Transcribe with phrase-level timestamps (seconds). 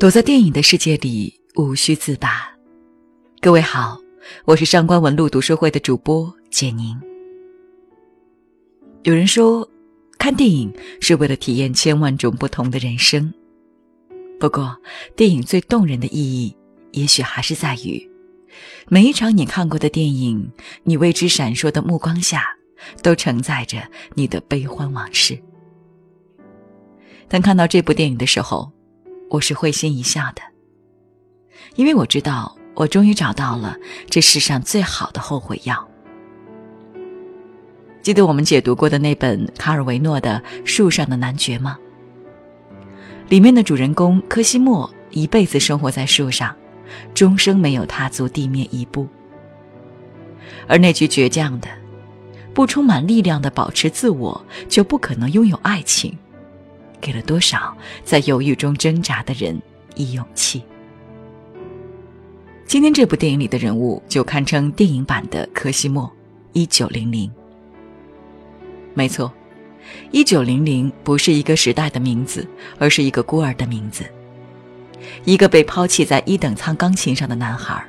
[0.00, 2.50] 躲在电影的世界里，无需自拔。
[3.38, 4.00] 各位好，
[4.46, 6.98] 我是上官文路读书会的主播简宁。
[9.02, 9.68] 有人说，
[10.16, 13.30] 看电影是为了体验千万种不同的人生。
[14.38, 14.74] 不过，
[15.14, 16.56] 电影最动人的意义，
[16.92, 18.10] 也许还是在于，
[18.88, 20.50] 每一场你看过的电影，
[20.82, 22.46] 你为之闪烁的目光下，
[23.02, 23.76] 都承载着
[24.14, 25.38] 你的悲欢往事。
[27.28, 28.72] 当看到这部电影的时候，
[29.30, 30.42] 我是会心一笑的，
[31.76, 33.76] 因为我知道我终于找到了
[34.08, 35.88] 这世上最好的后悔药。
[38.02, 41.78] 记得我们解读过的那本卡尔维诺的《树上的男爵》吗？
[43.28, 46.56] 里面的主人公科西莫一辈子生活在树上，
[47.14, 49.06] 终生没有踏足地面一步。
[50.66, 51.68] 而那句倔强的、
[52.52, 56.18] 不充满力量的保持自我，就不可能拥有爱情。
[57.00, 59.60] 给了多少在犹豫中挣扎的人
[59.96, 60.62] 以勇气？
[62.66, 66.10] 今天这部电影里的人物就堪称电影版的柯西莫，
[66.52, 67.30] 一九零零。
[68.94, 69.32] 没错，
[70.12, 72.46] 一九零零不是一个时代的名字，
[72.78, 74.04] 而是一个孤儿的名字。
[75.24, 77.82] 一个被抛弃在一等舱钢琴上的男孩，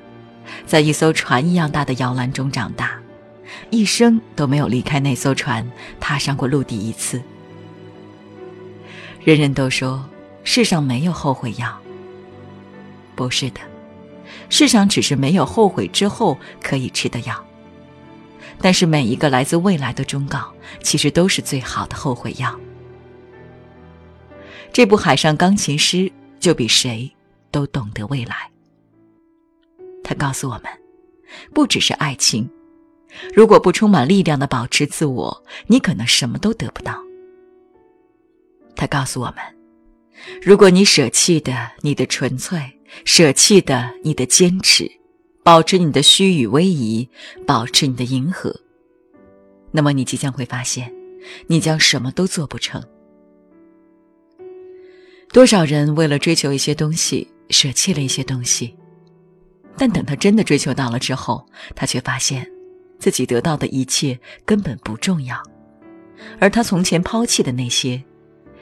[0.66, 3.00] 在一艘船一样大的摇篮中长大，
[3.70, 7.22] 一生都没有离开那艘船，踏上过陆地一次。
[9.24, 10.04] 人人都说
[10.44, 11.80] 世上没有后悔药，
[13.16, 13.60] 不是的，
[14.50, 17.46] 世上只是没有后悔之后可以吃的药。
[18.60, 22.60] 但是每一个来自未来的忠告，其实都是最好的后悔药。
[24.74, 25.98] 这部《海上钢琴师》
[26.40, 27.12] 就比谁
[27.52, 28.50] 都懂得未来。
[30.04, 30.66] 他告诉我们，
[31.54, 32.50] 不只是爱情，
[33.36, 37.00] 如果不充满力量的保持自我，你可能什么都得不到。
[38.76, 39.38] 他告诉我们：
[40.42, 42.60] 如果你舍弃的你的纯粹，
[43.06, 44.90] 舍弃的你的坚持，
[45.44, 47.10] 保持你的虚与委蛇，
[47.46, 48.54] 保持你的迎合，
[49.72, 50.94] 那么你即将会发现，
[51.48, 52.84] 你将什么都做不成。
[55.32, 58.76] 多少人为了追求一些东西，舍弃了一些东西，
[59.78, 62.46] 但等他真的追求到了之后，他却发现，
[63.00, 65.42] 自己得到的一切根本不重要，
[66.40, 68.04] 而他从前抛弃的那些。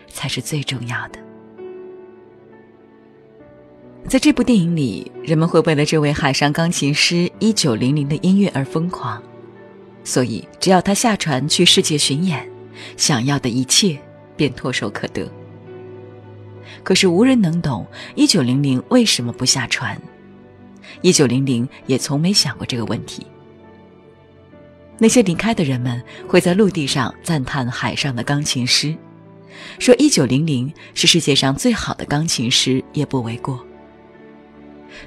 [0.09, 1.19] 才是最重要的。
[4.07, 9.21] 在这部电影里，人们会为了这位海上钢琴师一九零零的音乐而疯狂，
[10.03, 12.49] 所以只要他下船去世界巡演，
[12.97, 13.99] 想要的一切
[14.35, 15.29] 便唾手可得。
[16.81, 20.01] 可是无人能懂一九零零为什么不下船，
[21.01, 23.27] 一九零零也从没想过这个问题。
[24.97, 28.95] 那些离开的人们会在陆地上赞叹海上的钢琴师。
[29.77, 33.65] 说一九零零是世界上最好的钢琴师也不为过。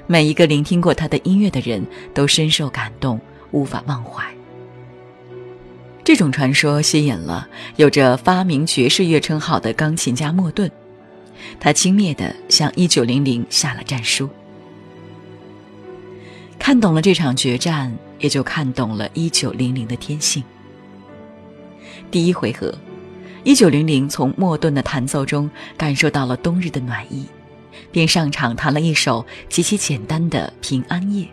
[0.07, 3.19] 每一个聆听过他的音乐的人都深受感动，
[3.51, 4.23] 无法忘怀。
[6.03, 10.69] 这种传说吸引了有着发明爵士乐称号的钢琴家莫顿，
[11.59, 14.29] 他轻蔑地向一九零零下了战书。
[16.57, 20.43] 看懂了这场决战，也就看懂了一九零零的天性。
[22.09, 22.73] 第一回合。
[23.43, 27.27] 一九零零从莫顿的弹奏中感受到了冬日的暖意，
[27.91, 31.25] 便上场弹了一首极其简单的《平安夜》，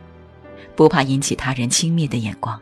[0.75, 2.61] 不怕引起他人轻蔑的眼光。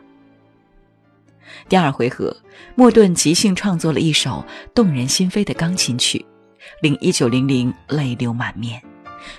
[1.67, 2.35] 第二回合，
[2.75, 4.45] 莫顿即兴创作了一首
[4.75, 6.23] 动人心扉的钢琴曲，
[6.81, 8.79] 令一九零零泪流满面，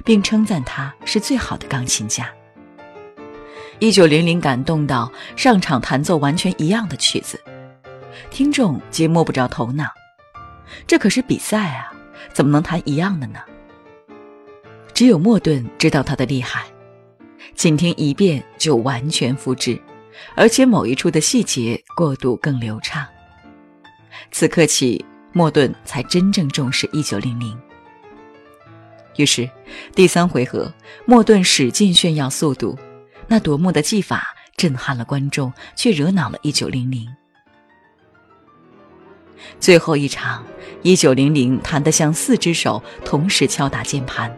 [0.04, 2.28] 并称赞他是最好的钢琴家。
[3.78, 7.40] 一九零零感动到上场弹奏完全一样的曲子，
[8.28, 9.86] 听众皆摸不着头脑。
[10.86, 11.92] 这可是比赛啊，
[12.32, 13.40] 怎么能弹一样的呢？
[14.92, 16.66] 只有莫顿知道他的厉害，
[17.54, 19.80] 仅听一遍就完全复制，
[20.34, 23.06] 而且某一处的细节过渡更流畅。
[24.30, 27.58] 此刻起，莫顿才真正重视一九零零。
[29.16, 29.48] 于是，
[29.94, 30.72] 第三回合，
[31.04, 32.78] 莫顿使劲炫耀速度，
[33.26, 37.08] 那夺目的技法震撼了观众，却惹恼了一九零零。
[39.58, 40.44] 最后一场，
[40.82, 44.34] 一九零零弹得像四只手同时敲打键盘，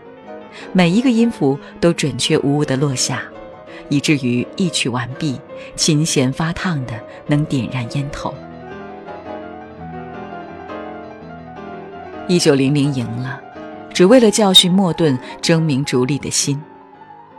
[0.73, 3.23] 每一个音符都准确无误地落下，
[3.89, 5.41] 以至于一曲完毕，
[5.77, 8.35] 琴弦发烫的能点燃烟头。
[12.29, 13.41] 一九零零赢了，
[13.93, 16.59] 只为了教训莫顿争名逐利的心，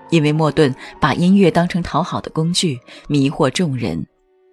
[0.10, 4.06] 因为莫顿把音乐当成讨好的工具，迷惑众人，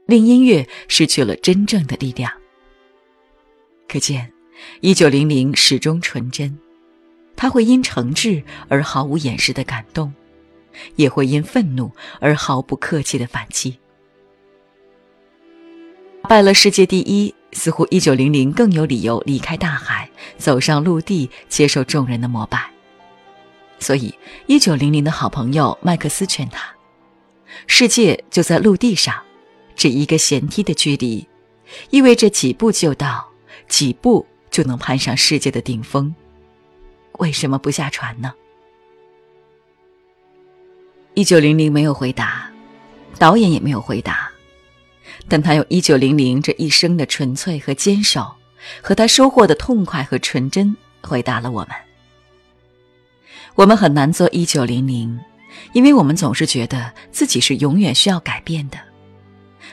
[0.07, 2.33] 令音乐失去了真正的力量。
[3.91, 4.33] 可见，
[4.83, 6.57] 一九零零始终纯真，
[7.35, 10.15] 他会因诚挚而毫无掩饰的感动，
[10.95, 11.91] 也会因愤怒
[12.21, 13.77] 而毫不客气的反击。
[16.29, 20.09] 拜了世界第一，似乎一九零零更有理由离开大海，
[20.39, 22.71] 走上陆地，接受众人的膜拜。
[23.81, 24.15] 所以，
[24.47, 26.73] 一九零零的好朋友麦克斯劝他
[27.67, 29.21] ：“世界就在陆地上，
[29.75, 31.27] 只一个舷梯的距离，
[31.91, 33.30] 意味着几步就到，
[33.71, 36.15] 几步就能攀上世界的顶峰。
[37.13, 38.35] 为什么不下船呢？”
[41.15, 42.51] 一九零零没有回答，
[43.19, 44.31] 导演也没有回答。
[45.29, 48.33] 但他用一九零零这一生的纯粹和坚守，
[48.83, 51.71] 和他收获的痛快和纯真，回答了我们。
[53.55, 55.19] 我们很难做一九零零，
[55.73, 58.79] 因为我们总是觉得自己是永远需要改变的，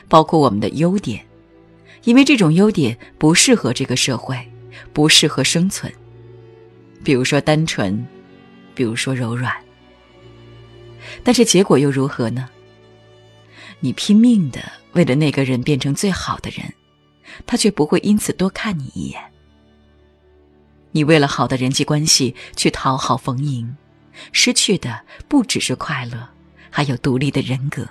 [0.08, 1.24] 包括我们的优点，
[2.04, 4.36] 因为这种优点不适合这个社会，
[4.92, 5.92] 不适合生存。
[7.04, 8.06] 比如说单纯，
[8.74, 9.54] 比如说柔软。
[11.22, 12.48] 但是结果又如何呢？
[13.80, 14.60] 你拼命的。
[14.94, 16.72] 为了那个人变成最好的人，
[17.46, 19.22] 他却不会因此多看你一眼。
[20.90, 23.76] 你为了好的人际关系去讨好逢迎，
[24.32, 26.26] 失去的不只是快乐，
[26.70, 27.86] 还有独立的人格。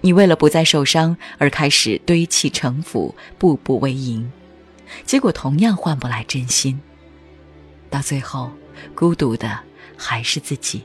[0.00, 4.30] 你为了不再受伤而开始堆砌城府，步步为营，
[5.04, 6.80] 结果同样换不来真心。
[7.88, 8.50] 到最后，
[8.94, 9.60] 孤独的
[9.96, 10.82] 还是自己。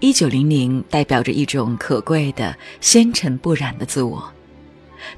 [0.00, 4.32] 一九零零代表着一种可贵的纤尘不染的自我，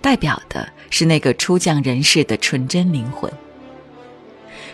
[0.00, 3.30] 代表的是那个初降人世的纯真灵魂。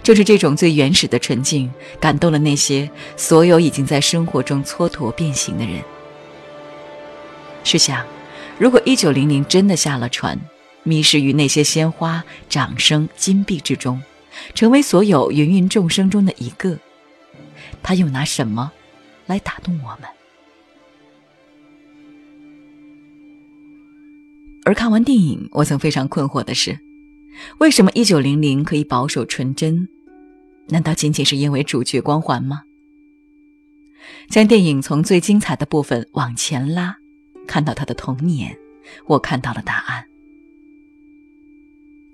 [0.03, 1.69] 正是这种最原始的纯净，
[1.99, 5.83] 感动了那些所有已经在生活中蹉跎变形的人。
[7.67, 8.07] 试想，
[8.61, 10.39] 如果一九零零真的下了船，
[10.85, 14.01] 迷失于那些鲜花、掌声、金币之中，
[14.55, 16.79] 成为所有芸芸众生中的一个，
[17.83, 18.71] 他又拿什么？
[19.27, 20.09] 来打动我们。
[24.65, 26.79] 而看完电影，我曾非常困惑的是，
[27.59, 29.89] 为什么一九零零可以保守纯真？
[30.69, 32.63] 难道仅仅是因为主角光环吗？
[34.31, 36.99] 将电影从最精彩的部分往前拉，
[37.47, 38.57] 看到他的童年，
[39.07, 40.05] 我看到了答案。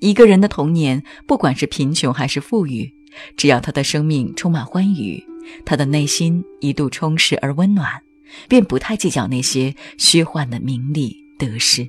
[0.00, 2.92] 一个人的童年，不管是贫穷还是富裕，
[3.36, 5.24] 只要他的生命充满欢愉。
[5.64, 8.02] 他的内心一度充实而温暖，
[8.48, 11.88] 便不太计较那些虚幻的名利得失。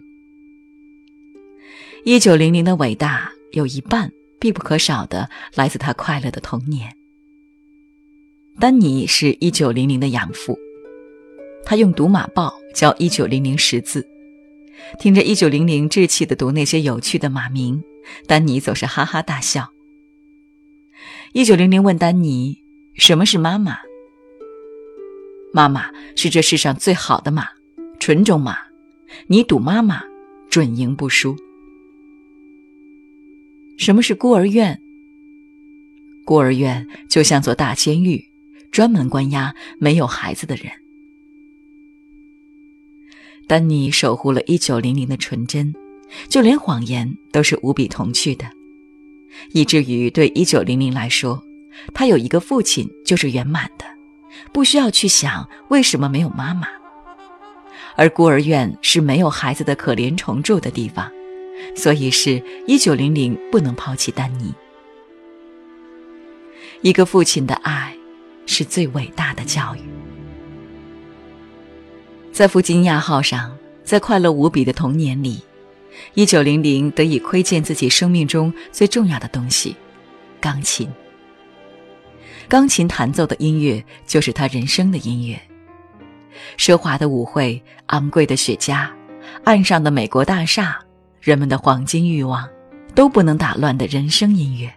[2.03, 6.95] 一九零零的伟大有一半必不可少的来自他快乐的童年。
[8.59, 10.57] 丹尼是一九零零的养父，
[11.63, 14.07] 他用读马报教一九零零识字，
[14.99, 17.83] 听着一九零零稚气的读那些有趣的马名，
[18.27, 19.69] 丹尼总是哈哈大笑。
[21.31, 22.63] 一九零零问丹尼。
[22.95, 23.79] 什么是妈妈？
[25.51, 27.47] 妈妈是这世上最好的马，
[27.99, 28.55] 纯种马。
[29.25, 30.03] 你赌妈妈，
[30.47, 31.35] 准赢不输。
[33.79, 34.79] 什么是孤儿院？
[36.23, 38.23] 孤儿院就像座大监狱，
[38.71, 40.71] 专门关押没有孩子的人。
[43.47, 45.73] 丹尼守护了一九零零的纯真，
[46.27, 48.45] 就连谎言都是无比童趣的，
[49.51, 51.43] 以至于对一九零零来说。
[51.91, 53.85] 他有一个父亲就是圆满的，
[54.51, 56.67] 不需要去想为什么没有妈妈。
[57.95, 61.11] 而孤儿院是没有孩子的可怜虫住的地方，
[61.75, 64.53] 所以是一九零零不能抛弃丹尼。
[66.81, 67.97] 一个父亲的爱
[68.45, 70.02] 是最伟大的教育。
[72.33, 75.39] 在弗吉尼亚号上，在快乐无比的童年里，
[76.15, 79.75] 一九零零得以窥见自己生命中最重要的东西——
[80.41, 80.91] 钢琴。
[82.49, 85.39] 钢琴弹奏的音乐就是他人生的音乐。
[86.57, 88.89] 奢华的舞会、昂贵的雪茄、
[89.43, 90.79] 岸上的美国大厦、
[91.21, 92.49] 人们的黄金欲望，
[92.95, 94.73] 都不能打乱的人生音乐。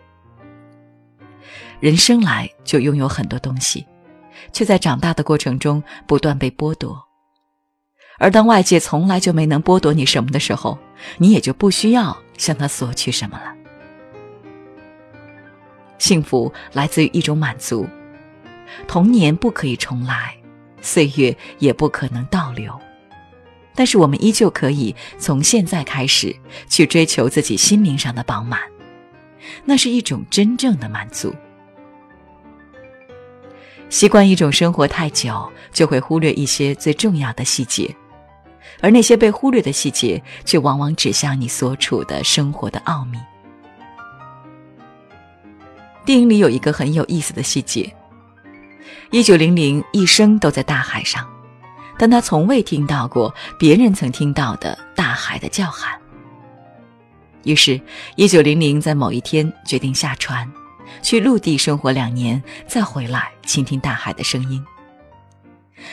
[1.80, 3.86] 人生来就拥有很多东西，
[4.52, 7.02] 却在长大的过程中不断被剥夺。
[8.18, 10.78] 而当外界从来就没能剥夺你什么的时候，
[11.18, 13.54] 你也就不需要向他索取什么了。
[15.98, 17.86] 幸福来自于一种满足，
[18.86, 20.36] 童年不可以重来，
[20.80, 22.78] 岁月也不可能倒流，
[23.74, 26.34] 但是我们依旧可以从现在开始
[26.68, 28.60] 去追求自己心灵上的饱满，
[29.64, 31.34] 那是一种真正的满足。
[33.88, 37.94] 习惯一种生活太久，就会忽略一些最重要的细节，
[38.80, 43.18] 而那些被忽略的细节，却往往指向你所处的生活的奥秘。
[46.04, 47.92] 电影里有一个很有意思的细节：
[49.10, 51.26] 一九零零一生都在大海上，
[51.98, 55.98] 但他从未听到过别人曾听到的大海的叫喊。
[57.42, 57.80] 于是，
[58.16, 60.48] 一九零零在某一天决定下船，
[61.02, 64.64] 去陆地生活两年，再回来倾听大海的声音。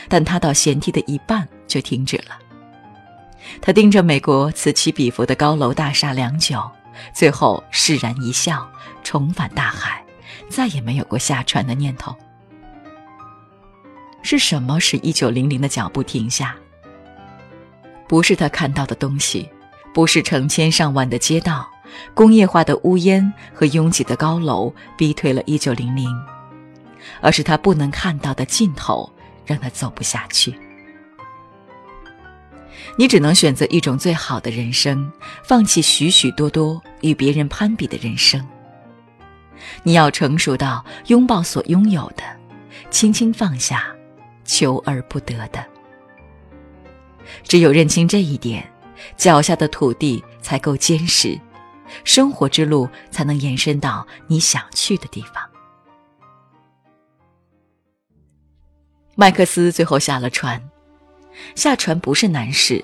[0.08, 2.39] 但他到舷梯的一半就停止了。
[3.62, 6.62] 他盯着美国此起彼伏的高楼大厦良久，
[7.13, 8.69] 最后释然一笑，
[9.03, 10.03] 重返大海，
[10.50, 12.15] 再也没有过下船的念头。
[14.21, 16.55] 是什么使一九零零的脚步停下？
[18.07, 19.50] 不是他看到的东西。
[19.93, 21.69] 不是成千上万的街道、
[22.15, 26.09] 工业化的乌烟和拥挤的高楼逼退了一九零零，
[27.21, 29.07] 而是他不能看到的尽头
[29.45, 30.59] 让他走不下去。
[32.97, 35.11] 你只能选择一种最好的人生，
[35.43, 38.45] 放弃许许多多与别人攀比的人生。
[39.83, 42.23] 你要成熟到拥抱所拥有的，
[42.89, 43.85] 轻轻放下
[44.45, 45.65] 求而不得的。
[47.43, 48.67] 只有认清这一点。
[49.17, 51.37] 脚下的土地才够坚实，
[52.05, 55.43] 生活之路才能延伸到你想去的地方。
[59.15, 60.61] 麦克斯最后下了船，
[61.55, 62.83] 下船不是难事，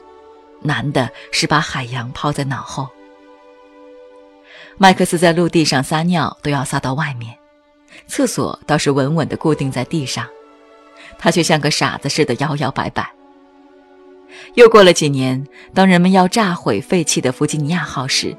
[0.62, 2.88] 难的是把海洋抛在脑后。
[4.78, 7.36] 麦克斯在陆地上撒尿都要撒到外面，
[8.08, 10.26] 厕所倒是稳稳地固定在地上，
[11.18, 13.12] 他却像个傻子似的摇摇摆摆。
[14.54, 18.36] 又过了几年，当人们要炸毁废弃的弗吉尼亚号时，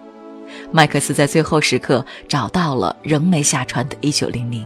[0.72, 4.64] 麦克斯在最后时刻找到了仍没下船的1900。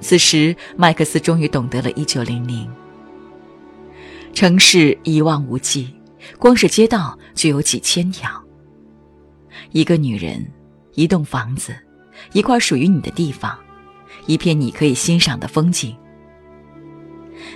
[0.00, 2.68] 此时，麦克斯终于懂得了1900。
[4.34, 5.94] 城市一望无际，
[6.40, 8.28] 光是街道就有几千条。
[9.70, 10.44] 一个女人，
[10.94, 11.72] 一栋房子，
[12.32, 13.56] 一块属于你的地方，
[14.26, 15.96] 一片你可以欣赏的风景。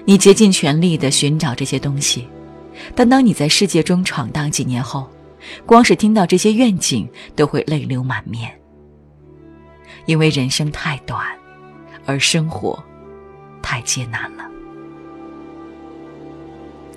[0.04, 2.28] 你竭尽全力地寻找这些东西，
[2.94, 5.10] 但当你在世界中闯荡几年后，
[5.66, 8.56] 光是听到这些愿景都会泪流满面。
[10.06, 11.26] 因为人生太短，
[12.06, 12.80] 而生活
[13.60, 14.48] 太艰难了。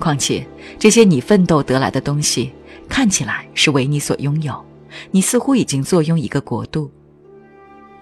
[0.02, 0.46] 况且
[0.78, 2.52] 这些你奋斗得来的东西，
[2.90, 4.66] 看起来是为你所拥有，
[5.12, 6.92] 你似乎已经坐拥一个国度。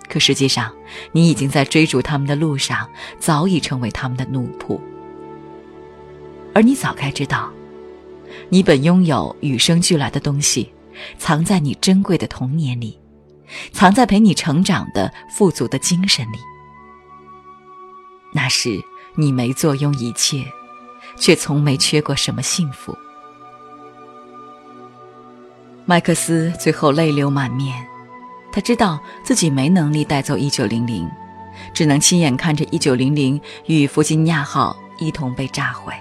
[0.08, 0.74] 可实际上，
[1.12, 2.90] 你已经在追逐他们的路上，
[3.20, 4.80] 早已成为他们的奴仆。
[6.56, 7.52] 而你早该知道，
[8.50, 10.72] 你本拥有与生俱来的东西，
[11.20, 12.98] 藏在你珍贵的童年里，
[13.72, 16.40] 藏在陪你成长的富足的精神里。
[18.34, 18.80] 那时
[19.16, 20.44] 你没坐拥一切，
[21.20, 22.98] 却从没缺过什么幸福。
[25.86, 27.76] 麦克斯最后泪流满面，
[28.52, 31.10] 他知道自己没能力带走一九零零，
[31.74, 35.94] 只能亲眼看着一九零零与弗吉尼亚号一同被炸毁。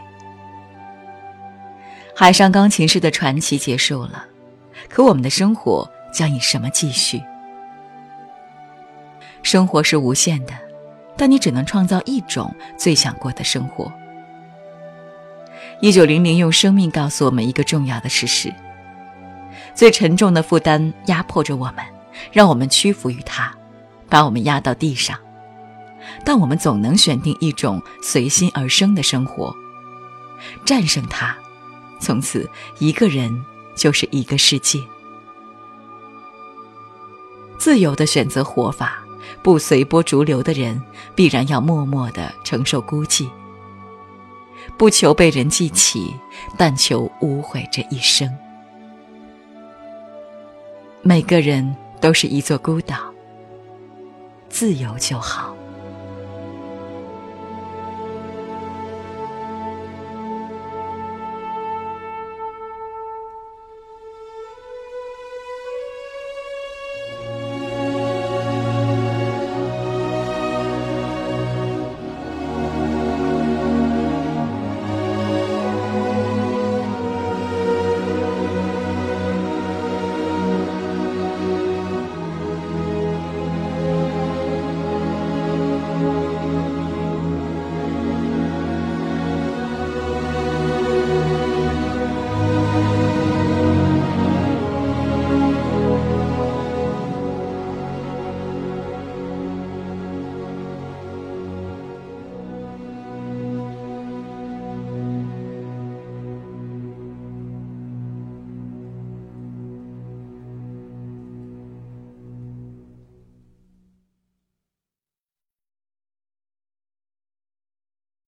[2.14, 4.26] 海上钢琴师的传奇结束了，
[4.88, 7.22] 可我们的生活将以什么继续？
[9.42, 10.52] 生活是无限的，
[11.16, 13.90] 但你只能创造一种最想过的生活。
[15.80, 18.52] 一九零零用生命告诉我们一个重要的事实：
[19.76, 21.76] 最沉重的负担压迫着我们，
[22.32, 23.52] 让我们屈服于它，
[24.08, 25.16] 把我们压到地上。
[26.24, 29.54] 但我们总能选定一种随心而生的生活，
[30.64, 31.36] 战胜它。
[32.00, 32.48] 从此，
[32.80, 33.30] 一个人
[33.76, 34.80] 就是一个世界。
[37.56, 38.98] 自由的选择活法，
[39.42, 40.82] 不随波逐流的人，
[41.14, 43.28] 必然要默默的承受孤寂。
[44.76, 46.14] 不求被人记起，
[46.56, 48.32] 但求无悔这一生。
[51.02, 52.96] 每个人都是一座孤岛，
[54.48, 55.57] 自由就好。